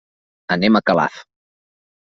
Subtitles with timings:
[0.55, 1.21] Anem a Calaf.